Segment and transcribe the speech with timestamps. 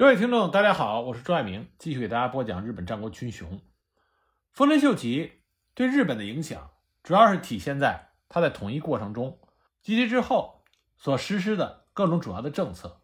[0.00, 3.60] 各位听众，大家好，我是朱爱明，继续给大家播讲日本战国群雄。
[4.50, 5.42] 丰臣秀吉
[5.74, 6.70] 对日本的影响，
[7.02, 9.38] 主要是体现在他在统一过程中，
[9.82, 10.64] 及其之后
[10.96, 13.02] 所实施的各种主要的政策。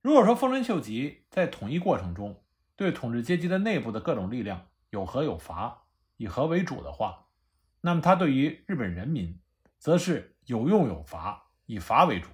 [0.00, 2.44] 如果说丰臣秀吉在统一过程中
[2.76, 5.82] 对统治阶级的内部的各种力量有和有伐，
[6.16, 7.26] 以和为主的话，
[7.80, 9.40] 那么他对于日本人民，
[9.80, 12.28] 则是有用有伐，以伐为主。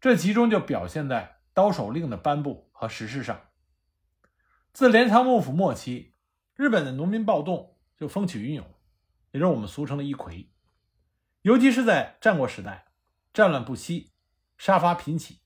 [0.00, 2.70] 这其中就表现在刀手令的颁布。
[2.82, 3.40] 和实施上，
[4.72, 6.16] 自镰仓幕府末期，
[6.56, 8.66] 日本的农民暴动就风起云涌，
[9.30, 10.48] 也就是我们俗称的“一揆”。
[11.42, 12.86] 尤其是在战国时代，
[13.32, 14.10] 战乱不息，
[14.58, 15.42] 杀伐频起，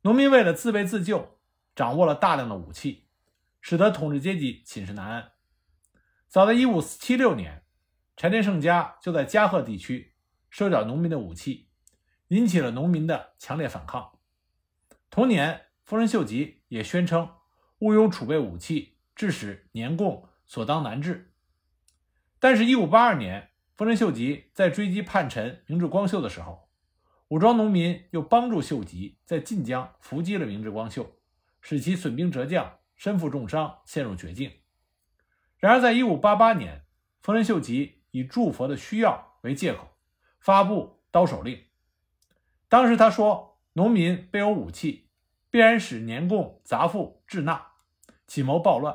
[0.00, 1.38] 农民为了自卫自救，
[1.76, 3.06] 掌握了大量的武器，
[3.60, 5.34] 使得统治阶级寝食难安。
[6.26, 7.62] 早在1576年，
[8.16, 10.16] 柴田胜家就在加贺地区
[10.50, 11.70] 收缴农民的武器，
[12.26, 14.18] 引起了农民的强烈反抗。
[15.08, 15.65] 同年。
[15.86, 17.30] 丰臣秀吉也宣称
[17.78, 21.32] 毋庸储备武器，致使年贡所当难治。
[22.40, 26.68] 但是，一五八二年，丰臣秀吉在追击叛臣明智光秀的时候，
[27.28, 31.20] 武装农民又帮助秀吉在晋江伏击了明智光秀，
[31.60, 34.50] 使其损兵折将，身负重伤，陷入绝境。
[35.58, 36.84] 然而，在一五八八年，
[37.22, 39.88] 丰臣秀吉以祝佛的需要为借口，
[40.40, 41.62] 发布刀手令。
[42.68, 45.04] 当时他说：“农民备有武器。”
[45.56, 47.68] 必然使年贡杂赋滞纳，
[48.26, 48.94] 起谋暴乱。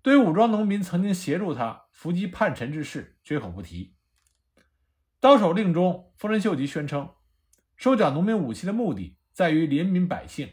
[0.00, 3.96] 对于武装农民曾经协助他伏击叛臣之事，绝口不提。
[5.18, 7.10] 刀手令中，丰臣秀吉宣称，
[7.74, 10.48] 收缴农民武器的目的在于怜悯百姓，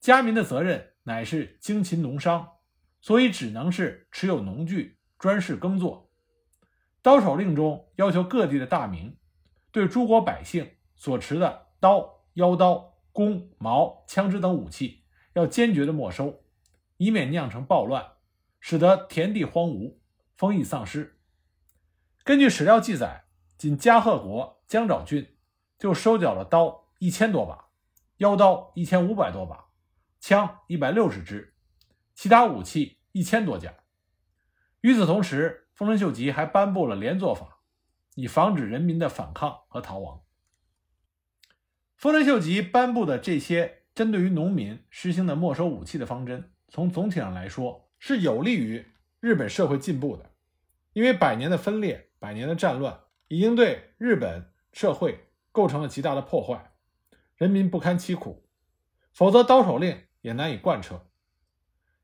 [0.00, 2.54] 家民的责任乃是精勤农商，
[3.00, 6.10] 所以只能是持有农具，专事耕作。
[7.00, 9.16] 刀手令中要求各地的大名
[9.70, 12.95] 对诸国百姓所持的刀、腰刀。
[13.16, 16.44] 弓、矛、枪支等武器要坚决的没收，
[16.98, 18.06] 以免酿成暴乱，
[18.60, 19.96] 使得田地荒芜、
[20.36, 21.18] 丰邑丧失。
[22.22, 23.24] 根据史料记载，
[23.56, 25.34] 仅加贺国江沼郡
[25.78, 27.68] 就收缴了刀一千多把，
[28.18, 29.64] 腰刀一千五百多把，
[30.20, 31.54] 枪一百六十支，
[32.14, 33.74] 其他武器一千多件。
[34.82, 37.60] 与此同时，丰臣秀吉还颁布了连坐法，
[38.14, 40.20] 以防止人民的反抗和逃亡。
[41.96, 48.84] 丰臣秀吉颁布的这些针对于农民实行的没收武器的方针，从总体上来说是有利于
[49.18, 50.30] 日本社会进步的，
[50.92, 56.72] 因为百年的分裂、百年的战乱已经对日本社会构成了极大的破坏，
[57.36, 58.46] 人民不堪其苦，
[59.14, 61.08] 否则刀手令也难以贯彻。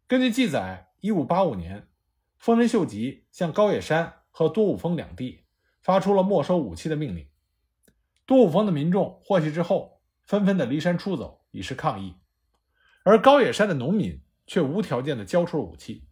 [0.06, 1.86] 根据记载，一五八五年，
[2.38, 5.44] 丰臣秀吉向高野山和多武峰两地
[5.82, 7.28] 发出了没收武器的命令。
[8.24, 12.14] 多武峰的民众获悉之后，纷纷的离山出走，以示抗议。
[13.04, 16.06] 而高野山的农民却无条件的交出了武器。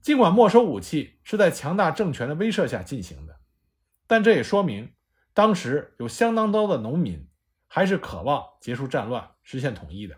[0.00, 3.40] 尽管没收武器是在强大政权的威慑下进行的，
[4.06, 4.92] 但这也说明
[5.34, 7.28] 当时有相当多的农民
[7.66, 10.16] 还是渴望结束战乱、实现统一的。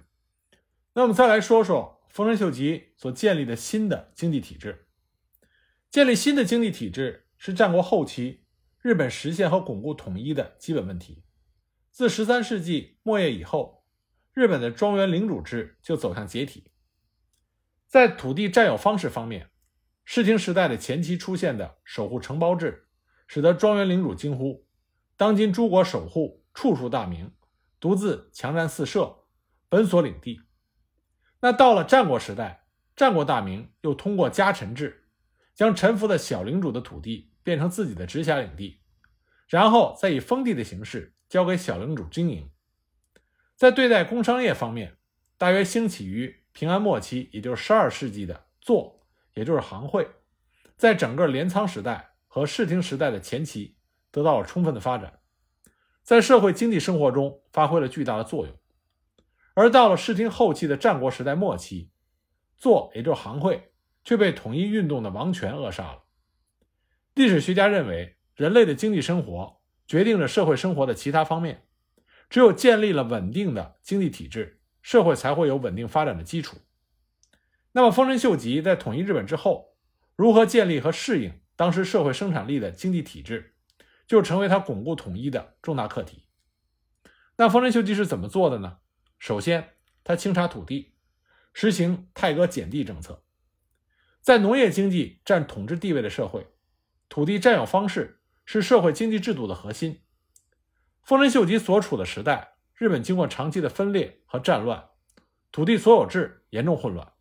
[0.92, 4.86] 那我们再来说说丰臣秀吉所建立的新的经济体制。
[5.90, 8.41] 建立新的经济体制是战国后期。
[8.82, 11.22] 日本实现和巩固统一的基本问题，
[11.92, 13.84] 自十三世纪末叶以后，
[14.34, 16.72] 日本的庄园领主制就走向解体。
[17.86, 19.50] 在土地占有方式方面，
[20.04, 22.88] 室町时代的前期出现的守护承包制，
[23.28, 24.66] 使得庄园领主惊呼
[25.16, 27.30] ：“当今诸国守护处处大名，
[27.78, 29.26] 独自强占四舍，
[29.68, 30.40] 本所领地。”
[31.40, 32.66] 那到了战国时代，
[32.96, 35.08] 战国大名又通过家臣制，
[35.54, 37.31] 将臣服的小领主的土地。
[37.42, 38.80] 变成自己的直辖领地，
[39.48, 42.50] 然后再以封地的形式交给小领主经营。
[43.56, 44.96] 在对待工商业方面，
[45.38, 49.00] 大约兴起于平安末期，也就是十二世纪的作，
[49.34, 50.08] 也就是行会，
[50.76, 53.76] 在整个镰仓时代和室町时代的前期
[54.10, 55.20] 得到了充分的发展，
[56.02, 58.56] 在社会经济生活中发挥了巨大的作用。
[59.54, 61.90] 而到了室町后期的战国时代末期，
[62.56, 63.72] 作也就是行会
[64.02, 66.01] 却被统一运动的王权扼杀了。
[67.14, 71.66] 历史学家认为，人类的经济生活决定着社会生活的其他方面。
[72.30, 76.56] 只有建立了稳定的经济体制，社会才会有稳定发展的基础。
[77.72, 79.74] 那么，丰臣秀吉在统一日本之后，
[80.16, 83.54] 如何建立和适应当时社会生产力的经济体制，
[84.06, 86.24] 就成为他巩固统一的重大课题。
[87.36, 88.78] 那丰臣秀吉是怎么做的呢？
[89.18, 90.94] 首先，他清查土地，
[91.52, 93.22] 实行太割减地政策，
[94.22, 96.46] 在农业经济占统治地位的社会。
[97.12, 100.00] 土地占有方式是社会经济制度的核心。
[101.02, 104.82] 丰臣秀吉所处的时代，日本经过长期的分裂和战乱，
[105.50, 107.12] 土地所有制严重混乱。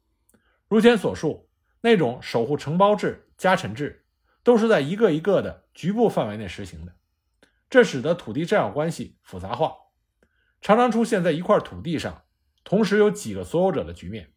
[0.70, 1.50] 如前所述，
[1.82, 4.06] 那种守护承包制、家臣制，
[4.44, 6.96] 都是在一个一个的局部范围内实行的，
[7.70, 9.76] 这使得土地占有关系复杂化，
[10.62, 12.24] 常常出现在一块土地上
[12.64, 14.32] 同时有几个所有者的局面。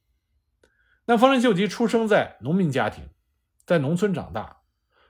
[1.04, 3.08] 那丰臣秀吉出生在农民家庭，
[3.64, 4.63] 在农村长大，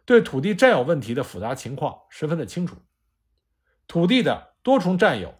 [0.04, 2.76] 对土地占有问题的复杂情况十分的清楚。
[3.86, 5.34] 土地的多重占有，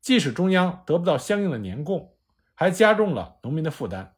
[0.00, 2.16] 即使中央得不到相应的年贡，
[2.54, 4.16] 还加重了农民的负担。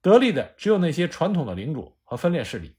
[0.00, 2.76] 得利的只有那些传统的领主和分裂势力。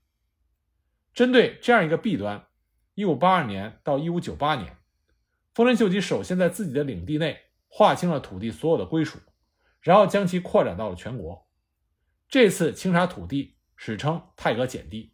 [1.13, 2.47] 针对这样一个弊端，
[2.95, 4.77] 一五八二年到一五九八年，
[5.53, 7.39] 丰臣秀吉首先在自己的领地内
[7.69, 9.19] 划清了土地所有的归属，
[9.79, 11.47] 然后将其扩展到了全国。
[12.27, 15.12] 这次清查土地史称太阁减地，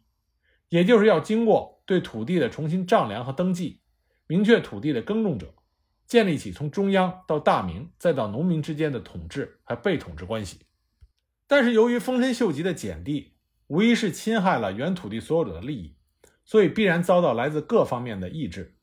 [0.70, 3.82] 也就是要经过对土地的重新丈量和登记，
[4.26, 5.54] 明确土地的耕种者，
[6.06, 10.60] 建立起从中央到大名再到农民之间的统治和被统治关系。
[11.46, 13.34] 但是由于丰臣秀吉的减地
[13.66, 15.96] 无疑是侵害了原土地所有者的利益，
[16.44, 18.76] 所以必然遭到来自各方面的抑制。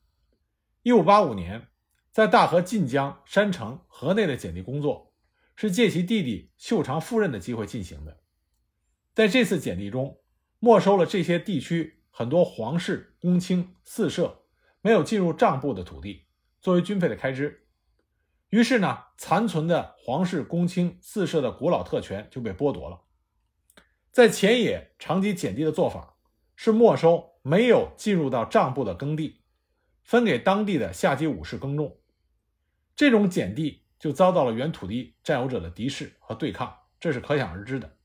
[0.82, 1.68] 一五八五年，
[2.12, 5.14] 在大河近江、山城、河内的减地工作，
[5.56, 8.20] 是借其弟弟秀长赴任的机会进行的。
[9.14, 10.18] 在这次减地中，
[10.60, 14.44] 没收了这些地区很多皇室、公卿、寺社
[14.80, 16.26] 没有进入账簿的土地，
[16.60, 17.66] 作为军费的开支。
[18.50, 23.02] 于是呢，残存的皇室、公卿、寺社的古老特权就被剥夺了。
[24.10, 26.16] 在前野长期减地的做法
[26.56, 29.42] 是没收没有进入到账簿的耕地，
[30.02, 31.98] 分给当地的下级武士耕种。
[32.96, 37.97] 这种减地就遭到了原土地占有者的敌视和对抗，这是可想而知的。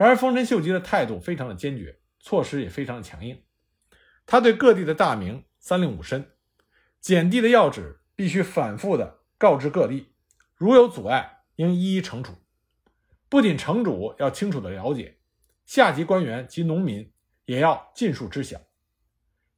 [0.00, 3.44] 然而，丰臣秀吉的态度非常的坚决，措施也非常的强硬。
[4.24, 6.26] 他对各地的大名三令五申，
[7.02, 9.20] 减地的要旨必须反复的。
[9.36, 10.14] 告知各地，
[10.54, 12.32] 如有阻碍，应一一惩处。
[13.28, 15.18] 不仅城主要清楚的了解，
[15.66, 17.12] 下级官员及农民
[17.44, 18.58] 也要尽数知晓。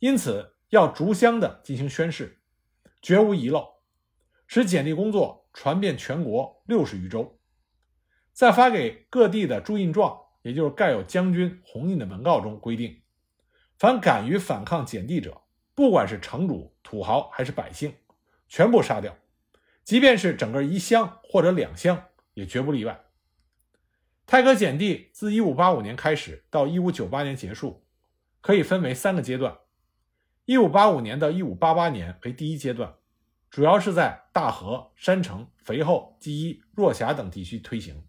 [0.00, 2.42] 因此，要逐乡的进行宣誓，
[3.00, 3.64] 绝无遗漏，
[4.48, 7.38] 使简地工作传遍全国六十余州。
[8.32, 13.00] 在发给各地的朱印状，也就是盖有将军红印的文告中规定，
[13.78, 15.42] 凡敢于反抗检地者，
[15.74, 17.94] 不管是城主、土豪还是百姓，
[18.48, 19.16] 全部杀掉。
[19.84, 22.04] 即便是整个一乡或者两乡，
[22.34, 23.04] 也绝不例外。
[24.26, 27.84] 太阁减地自1585年开始到1598年结束，
[28.40, 29.58] 可以分为三个阶段。
[30.46, 32.94] 1585年到1588年为第一阶段，
[33.50, 38.04] 主要是在大河、山城、肥后、纪伊、若狭等地区推行。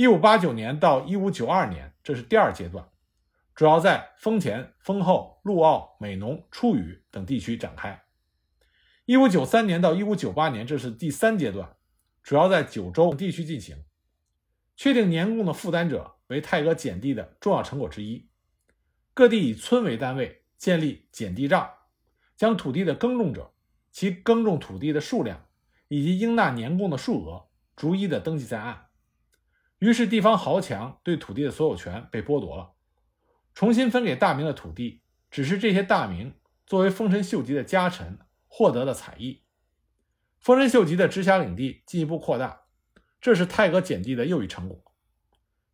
[0.00, 2.88] 1589年到1592年，这是第二阶段，
[3.54, 8.02] 主要在丰前、丰后、陆奥、美浓、出羽等地区展开。
[9.04, 11.76] 一五九三年到一五九八年，这是第三阶段，
[12.22, 13.76] 主要在九州地区进行。
[14.74, 18.26] 确定年贡的负担者为太阁减地的重要成果之一。
[19.12, 21.70] 各地以村为单位建立减地账，
[22.36, 23.52] 将土地的耕种者、
[23.90, 25.44] 其耕种土地的数量
[25.88, 28.86] 以及应纳年贡的数额逐一的登记在案。
[29.80, 32.72] 于是，地方豪强对土地的所有权被剥夺了。
[33.52, 36.34] 重新分给大名的土地，只是这些大名
[36.64, 38.18] 作为丰臣秀吉的家臣。
[38.52, 39.44] 获得的采邑，
[40.40, 42.62] 丰臣秀吉的直辖领地进一步扩大，
[43.20, 44.82] 这是太阁减地的又一成果。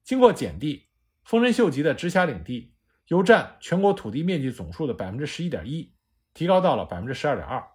[0.04, 0.90] 经过减地，
[1.24, 2.74] 丰臣秀吉的直辖领地
[3.06, 5.94] 由占全国土地面积总数的百分之十一点一，
[6.34, 7.66] 提高到了百分之十二点二，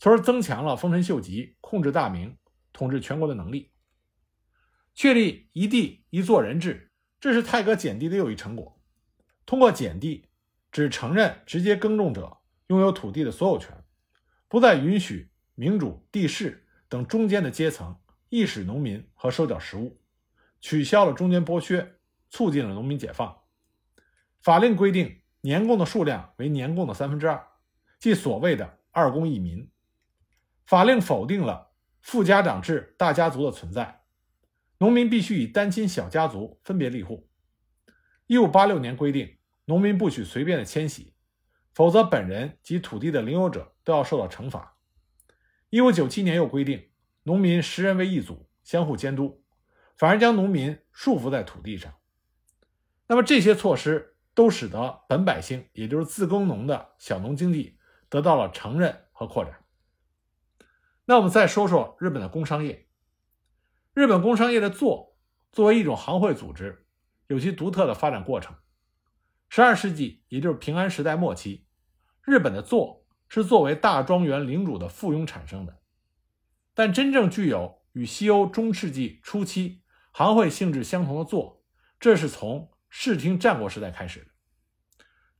[0.00, 2.36] 从而增强了丰臣秀吉控制大名、
[2.72, 3.70] 统治全国的能力。
[4.96, 8.80] 确立一地一做人制，这是泰戈减地的又一成果。
[9.44, 10.30] 通过减地，
[10.72, 12.38] 只承认直接耕种者
[12.68, 13.84] 拥有土地的所有权。
[14.48, 17.94] 不再允许民主、地势等中间的阶层
[18.30, 20.00] 役使农民和收缴食物，
[20.62, 21.98] 取消了中间剥削，
[22.30, 23.42] 促进了农民解放。
[24.40, 27.46] 法令规定年贡的数量为年贡的三分之二，
[27.98, 29.70] 即所谓的“二公一民”。
[30.64, 34.00] 法令否定了富家长制大家族的存在，
[34.78, 37.28] 农民必须以单亲小家族分别立户。
[38.26, 41.14] 一五八六年规定，农民不许随便的迁徙。
[41.72, 44.76] 否则，本人及土地的领有者都要受到惩罚。
[45.68, 46.88] 一五九七年又规定，
[47.24, 49.44] 农民十人为一组，相互监督，
[49.96, 51.92] 反而将农民束缚在土地上。
[53.06, 57.78] 那么这些措施都使得本百姓，也就是自耕农的小农经济
[58.08, 59.62] 得到了承认和扩展。
[61.04, 62.85] 那我们再说说日本的工商业。
[63.96, 65.16] 日本工商业的作
[65.52, 66.86] 作为一种行会组织，
[67.28, 68.54] 有其独特的发展过程。
[69.48, 71.66] 十二世纪，也就是平安时代末期。
[72.22, 75.78] 日本的作是作为大庄园领主的附庸产生的，
[76.74, 79.80] 但真正具有与西欧中世纪初期
[80.12, 81.64] 行会性质相同的作，
[81.98, 84.26] 这是从视听战国时代开始的。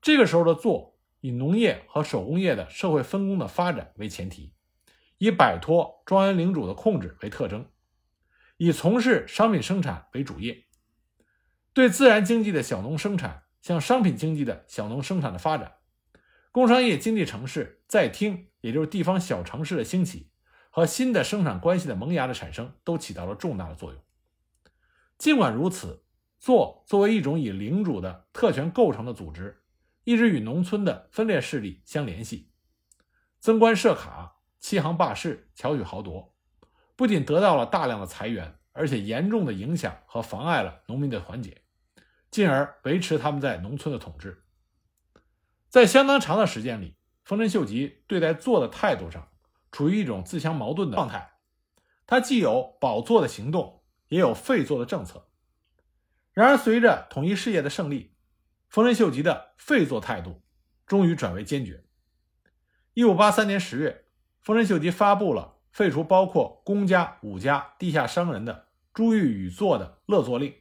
[0.00, 4.54] 这个时候的座以农业和手工业的社会分工的发展为前提，
[5.18, 7.68] 以摆脱庄园领主的控制为特征，
[8.56, 10.64] 以从事商品生产为主业。
[11.72, 15.76] 对自然经济的小农生产向商品经济的小农生产的发展，
[16.52, 20.30] 工商业经济城市在厅，也就是地方小城市的兴起
[20.70, 24.02] 和新的生产关系的萌芽的产生，都起到了重大的作用。
[25.18, 26.04] 尽管如此，
[26.38, 29.62] 做作为一种以领主的特权构成的组织。
[30.04, 32.52] 一直与农村的分裂势力相联系，
[33.40, 36.35] 增官设卡、欺行霸市、巧取豪夺，
[36.96, 41.62] 不仅得到了大量的裁员，而且严重的影响和妨碍了农民的团结，
[42.30, 44.42] 进而维持他们在农村的统治。
[45.68, 49.28] 在相当长的时间里，丰臣秀吉对待做的态度上
[49.70, 51.32] 处于一种自相矛盾的状态，
[52.06, 55.28] 他既有保座的行动，也有废座的政策。
[56.32, 58.14] 然而，随着统一事业的胜利，
[58.68, 60.42] 丰臣秀吉的废做态度
[60.86, 61.84] 终于转为坚决。
[62.94, 64.06] 一五八三年十月，
[64.40, 70.54] 丰臣秀吉发布了废除包括公家、武家、地下商人的珠玉宇作的乐作令。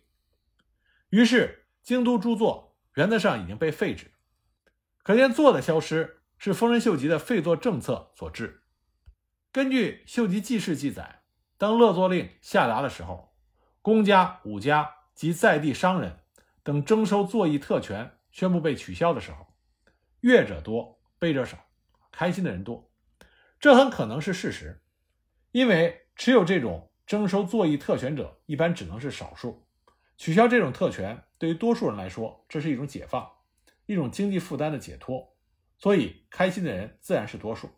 [1.08, 4.12] 于是，京都诸作原则上已经被废止。
[5.04, 8.64] 可见，作的消失是丰臣秀吉的废作政策所致。
[9.54, 11.22] 根据《秀吉记事》记载，
[11.58, 13.34] 当乐作令下达的时候，
[13.82, 16.20] 公家、武家及在地商人。
[16.62, 19.48] 等征收作役特权宣布被取消的时候，
[20.20, 21.58] 乐者多，悲者少，
[22.12, 22.92] 开心的人多。
[23.62, 24.82] 这很可能是事实，
[25.56, 29.66] 因为持有这种征收作役特权者一般只能是少数。
[30.18, 33.26] 取消这种特权对于多数人来说，这是一种解放，
[33.86, 35.34] 一种经济负担的解脱，
[35.78, 37.70] 所以开心的人自然是多数。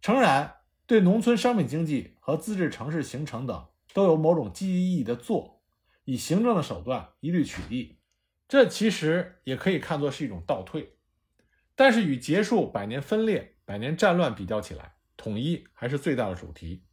[0.00, 5.62] 诚然，对农村商品经济和自治城市形成等都有某种积极意义的做。
[6.06, 7.96] 以行政的手段一律取缔，
[8.48, 10.96] 这其实也可以看作是一种倒退。
[11.74, 16.86] 但是与结束百年分裂、百年战乱比较起来，统一还是最大的主题。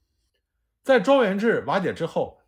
[0.83, 2.41] 在庄园制瓦解之后，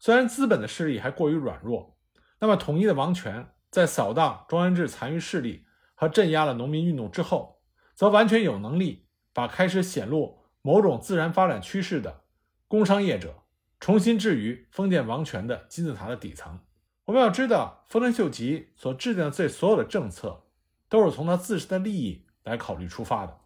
[0.00, 1.96] 虽然资本的势力还过于软弱，
[2.40, 7.60] 那么统一的王权在扫荡庄园制残余势力和镇压了农民运动之后，
[7.94, 12.24] 则完全有能力把开始显露某种自然发展趋势的
[12.66, 13.44] 工商业者。
[13.80, 16.58] 重新置于封建王权的金字塔的底层。
[17.04, 20.46] 我们要知道，丰臣秀吉所制定的这所有的政策，
[20.88, 23.38] 都是从他自身的利益来考虑出发的，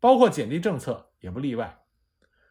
[0.00, 1.84] 包括减地政策也不例外。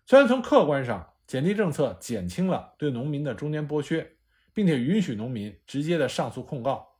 [0.06, 4.18] 虽然从客观上，减地政策减轻了对农民的中间剥削，
[4.54, 7.00] 并且允许农民直接的上诉控告，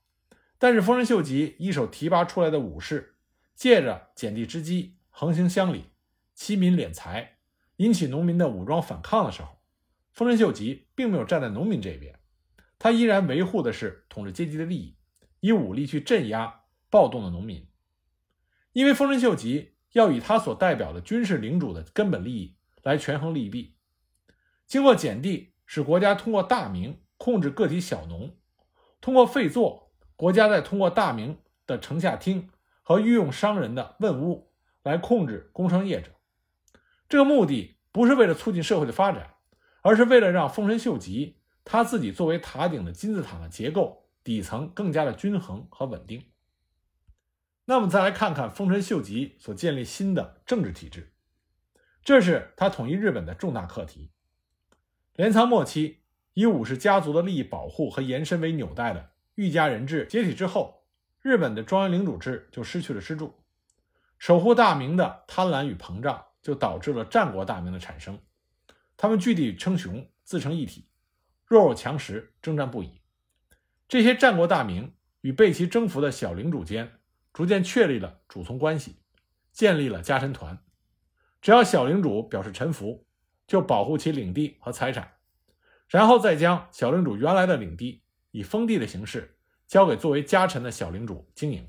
[0.58, 3.16] 但是丰臣秀吉一手提拔出来的武士，
[3.56, 5.86] 借着减地之机横行乡里，
[6.34, 7.38] 欺民敛财，
[7.78, 9.50] 引起农民的武装反抗的时候。
[10.12, 12.20] 丰臣秀吉并没有站在农民这边，
[12.80, 14.98] 他依然维护的是统治阶级的利益，
[15.40, 17.68] 以武力去镇压暴动的农民。
[18.74, 23.76] 因为丰臣秀吉要以他所代表的军事领主的根本利益来权衡利弊。
[24.66, 28.30] 经过减地，使国家通过大名控制个体小农；
[29.02, 32.50] 通过废作，国家再通过大名的城下町
[32.82, 34.52] 和御用商人的问屋
[34.84, 36.12] 来控制工商业者。
[37.10, 39.34] 这个目的不是为了促进社会的发展。
[39.84, 46.22] 而是为了让丰臣秀吉他自己作为塔顶的金字塔的结构底层更加的均衡和稳定。
[47.70, 51.12] 那么再来看看丰臣秀吉所建立新的政治体制，
[52.02, 54.10] 这是他统一日本的重大课题。
[55.16, 55.98] 镰仓末期，
[56.34, 60.86] 以武士家族的利益保护和延伸为纽带的御家人制解体之后，
[61.22, 63.36] 日本的庄园领主制就失去了支柱，
[64.18, 68.18] 守护大名的贪婪与膨胀就导致了战国大名的产生。
[68.96, 70.88] 他们据地称雄，自成一体，
[71.46, 73.02] 弱肉强食，征战不已。
[73.90, 76.94] 这些战国大名与被其征服的小领主间
[77.38, 78.96] 逐渐确立了主从关系，
[79.52, 80.58] 建立了家臣团。
[81.40, 83.06] 只要小领主表示臣服，
[83.46, 85.18] 就保护其领地和财产，
[85.88, 88.02] 然后再将小领主原来的领地
[88.32, 91.68] 以封地的形式交给作为家臣的小领主经营。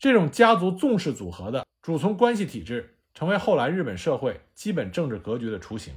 [0.00, 5.94] 这种家族纵氏组合的主从关系体制，成为后来日本社会基本政治格局的雏形。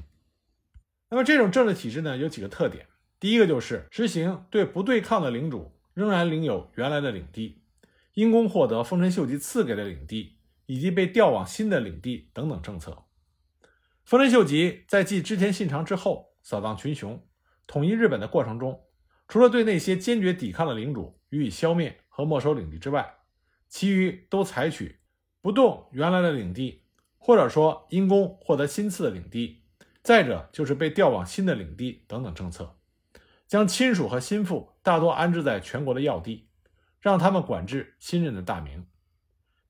[1.09, 2.85] 那么这种政治体制呢，有几个特点。
[3.19, 7.63] 第一个就是实行对不对抗的领主仍然领有原来的领地，
[8.13, 13.05] 因公获得丰臣秀吉赐给的领地，以及被调往新的领地等等政策。
[14.03, 17.25] 丰臣秀吉在继织田信长之后，扫荡群雄、
[17.67, 18.81] 统一日本的过程中，
[19.27, 23.15] 除了对那些坚决抵抗的领主予以消灭和没收领地之外，
[23.67, 24.99] 其余都采取
[25.41, 26.83] 不动原来的领地，
[27.17, 29.57] 或者说因公获得新赐的领地。
[30.01, 32.77] 再者就是被调往新的领地等等政策，
[33.45, 36.48] 将亲属和心腹大多安置在全国的要地，
[36.99, 38.87] 让他们管制新任的大明。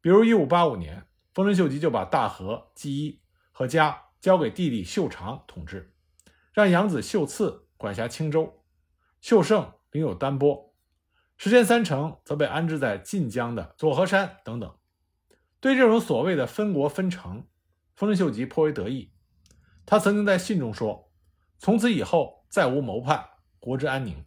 [0.01, 3.21] 比如1585年，丰臣秀吉就把大和、纪伊
[3.51, 5.93] 和家交给弟弟秀长统治，
[6.53, 8.63] 让养子秀次管辖青州，
[9.21, 10.73] 秀胜领有丹波，
[11.37, 14.75] 石田三成则被安置在晋江的佐和山等等。
[15.59, 17.45] 对这种所谓的分国分城，
[17.95, 19.11] 丰臣秀吉颇为得意。
[19.85, 21.11] 他曾经在信中说
[21.59, 23.25] ：“从此以后再无谋叛，
[23.59, 24.23] 国之安宁。”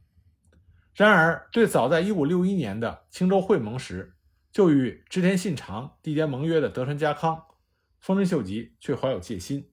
[0.94, 4.14] 然而，对早在1561年的青州会盟时
[4.52, 7.44] 就与织田信长缔结盟约的德川家康，
[7.98, 9.70] 丰臣秀吉却怀有戒心。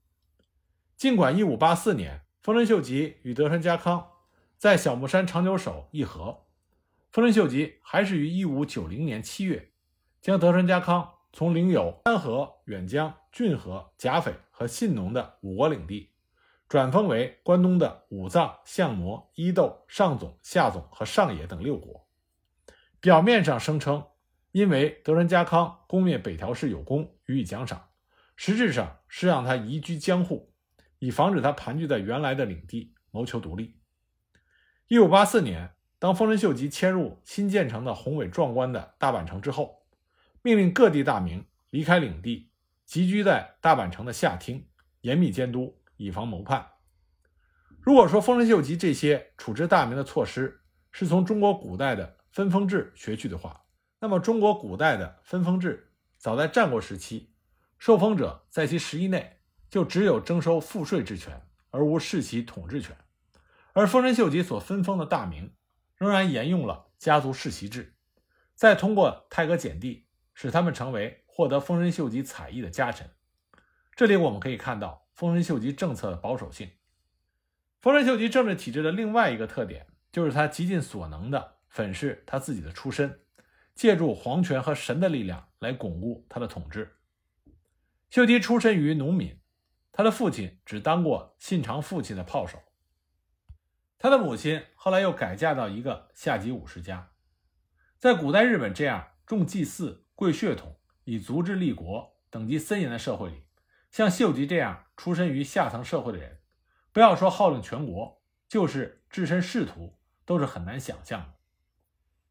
[0.95, 4.07] 尽管1584年丰臣秀吉与德川家康
[4.57, 6.45] 在小木山长久守议和，
[7.11, 9.71] 丰臣秀吉还是于1590年7月
[10.21, 11.15] 将德川家康。
[11.31, 16.08] 从领有丹河、远江、骏河、甲斐和信浓的五国领地，
[16.69, 22.07] 转封为关东的武藏、相模、伊豆、上总、下总和上野等六国。
[23.01, 24.05] 表面上声称
[24.51, 27.89] 因为德川家康攻灭北条氏有功，予以奖赏，
[28.35, 30.53] 实质上是让他移居江户，
[30.99, 33.79] 以防止他盘踞在原来的领地，谋求独立。
[34.87, 39.79] 一五八四年，当丰臣秀吉迁入新建成的宏伟壮观的大阪城之后。
[40.43, 42.51] 命令各地大名离开领地，
[42.85, 44.63] 集居在大阪城的下町，
[45.01, 46.67] 严密监督，以防谋叛。
[47.79, 53.65] 如果说丰臣秀吉这些处置大名的措施是从中国古代的分封制学去的话，
[53.99, 57.35] 那么中国古代的分封制早在战国时期，
[57.77, 59.37] 受封者在其十一内
[59.69, 61.39] 就只有征收赋税之权，
[61.69, 62.97] 而无世袭统治权。
[63.73, 65.53] 而丰臣秀吉所分封的大名
[65.95, 67.95] 仍然沿用了家族世袭制，
[68.55, 70.07] 再通过太阁减地。
[70.41, 73.09] 使他们成为获得丰臣秀吉采邑的家臣。
[73.93, 76.71] 这里我们可以看到丰臣秀吉政策的保守性。
[77.81, 83.19] 丰臣秀吉政治体制的另外一个特点，就是他极尽所能地粉饰他自己的出身，
[83.75, 86.95] 借助皇权和神的力量来巩固他的统治。
[88.09, 89.37] 秀吉出身于农民，
[89.91, 92.57] 他的父亲只当过信长父亲的炮手，
[93.97, 97.11] 他的母亲后来又改嫁到一个下级武士家。
[97.97, 100.05] 在古代日本这样重祭祀。
[100.15, 103.43] 贵血统、以族制立国、等级森严的社会里，
[103.91, 106.39] 像秀吉这样出身于下层社会的人，
[106.91, 111.33] 不要说号令全国，就是置身仕途都是很难想象的。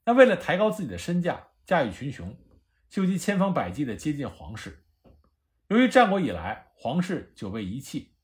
[0.04, 2.36] 那为了抬高自己的身价，驾驭群雄，
[2.88, 4.84] 秀吉千方百计地接近皇室。
[5.68, 8.14] 由于战国以来皇室久被遗弃，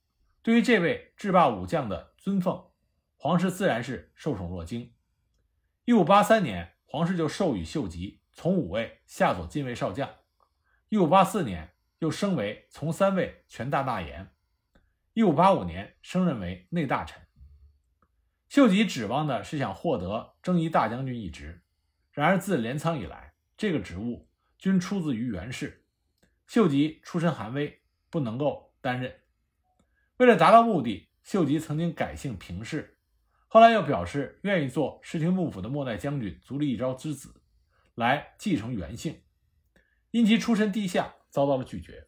[0.43, 2.71] 对于这位制霸武将的尊奉，
[3.17, 4.95] 皇室自然是受宠若惊。
[5.85, 8.23] 一五八三年，皇室就授予秀吉。
[8.33, 10.11] 从五位下佐近卫少将，
[10.89, 11.74] 一五八四年
[12.05, 14.31] 又升为从三位全大纳言，
[15.15, 17.19] 一五八五年升任为内大臣。
[18.51, 21.63] 秀吉指望的是想获得征夷大将军一职，
[22.13, 25.87] 然而自镰仓以来，这个职务均出自于源氏，
[26.47, 29.23] 秀吉出身寒微，不能够担任。
[30.19, 32.99] 为了达到目的，秀吉曾经改姓平氏，
[33.49, 37.41] 后来又表示愿意做室町幕府的末代将军足利义昭之子。
[37.95, 39.23] 来继承原姓，
[40.11, 42.07] 因其出身低下，遭到了拒绝。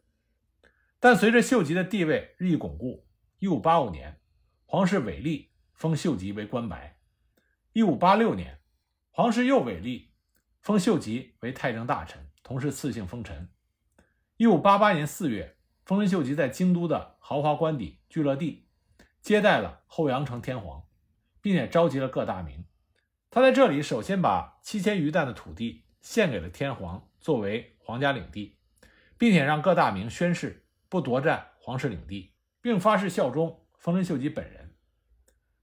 [1.01, 3.09] 但随着秀吉的地位日益巩固，
[3.41, 4.21] 一五八五年，
[4.67, 6.97] 皇室伟立封秀吉为关白；
[7.73, 8.61] 一五八六年，
[9.11, 10.13] 皇室又伟立
[10.63, 13.51] 封秀吉为太政大臣，同时赐姓丰臣。
[14.37, 18.69] 一五八八年四月，丰臣秀吉在京都的豪华官邸聚乐地
[19.21, 20.87] 接待了后阳城天皇，
[21.41, 22.65] 并且召集了各大名。
[23.29, 28.56] 他在这里首先把七千余担的土地献给了天皇，作为皇家领地，
[29.19, 34.75] 并且让各大名宣誓不夺占皇室领地，并发誓效忠丰臣秀吉本人。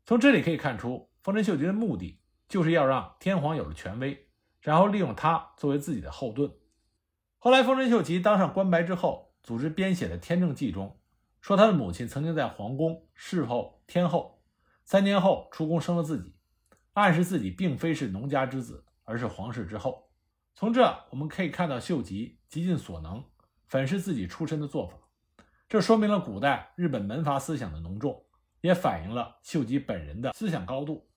[0.06, 4.28] 从这里可以看出，丰臣秀吉的目的就是要让天皇有了权威，
[4.62, 6.52] 然后利用他作为自己的后盾。
[7.38, 11.00] 后来，丰臣秀吉当上官白之后，组织编写的《天正记》中
[11.42, 14.42] 说，他的母亲曾经在皇宫侍候天后，
[14.86, 16.36] 三年后出宫生了自己。
[16.94, 20.10] 暗示自己并非是农家之子，而是皇室之后。
[20.54, 23.26] 从这我们可以看到秀吉极尽所能
[23.73, 24.95] 粉饰自己出身的做法，
[25.67, 28.23] 这说明了古代日本门阀思想的浓重，
[28.62, 31.09] 也反映了秀吉本人的思想高度。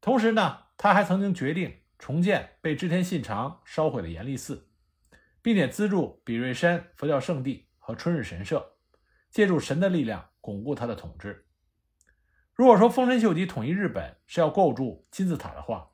[0.00, 4.68] 同时呢，他还曾经决定重建被织田信长烧毁的严立寺，
[5.42, 8.76] 并且资助比瑞山佛教圣地和春日神社，
[9.28, 11.48] 借助神的力量巩固他的统治。
[12.54, 15.90] 如果说丰臣秀吉统一日本是要构筑金字塔的话，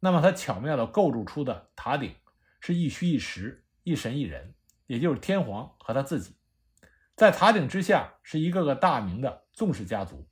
[0.00, 2.14] 那么他巧妙地构筑出的塔顶
[2.60, 4.54] 是一虚一实、一神一人，
[4.86, 6.36] 也就是天皇和他自己。
[7.16, 10.28] 在塔顶之下是一个个大名的宗室家族，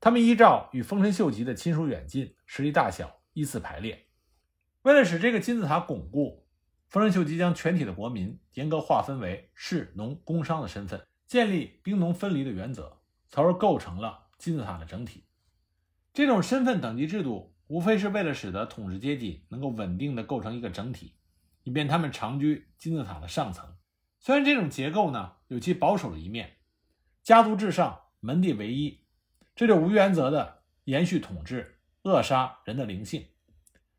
[0.00, 4.06] 他们依照与丰臣秀吉的亲疏远近、实力大小依次排列。
[4.82, 6.46] 为了使这个金字塔巩固，
[6.88, 15.24] 丰臣秀吉将全体的国民严格划分为士、农、工商的身份，建立兵农分离的原则，从而构成了金字塔的整体。
[16.14, 21.16] 这种身份等级制度，无非是为了使得统治阶级能够稳定的构成一个整体，
[21.66, 23.74] 以便他们长居金字塔的上层。
[24.20, 26.58] 虽然这种结构呢有其保守的一面，
[27.24, 29.04] 家族至上，门第唯一，
[29.56, 33.26] 这就无原则的延续统治，扼杀人的灵性。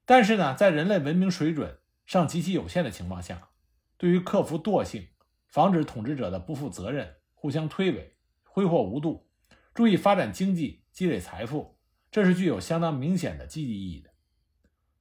[0.05, 3.49] 但是呢，在人类文明水准尚极其有限的情况下，
[3.97, 5.05] 对于克服惰性，
[5.49, 8.11] 防止统治者的不负责任、互相推诿、
[8.45, 9.29] 挥霍无度，
[9.73, 11.77] 注意发展经济、积累财富，
[12.09, 14.11] 这是具有相当明显的积极意义的。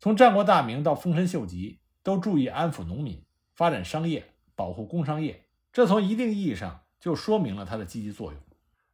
[0.00, 3.21] 从战国大名到丰臣秀吉，都注意安抚农民，
[3.53, 4.25] 发展商业。
[4.55, 5.42] 保护工商业，
[5.73, 8.40] 这从一定意义上就说明了它的积极作用。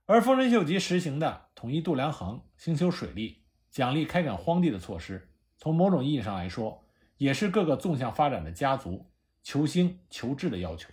[0.07, 6.83] 而丰臣秀吉实行的统一度量衡、兴修水利、奖励开垦荒地的措施，从某种意义上来说，
[7.19, 9.05] 也是各个纵向发展的家族
[9.43, 10.89] 求兴求治的要求。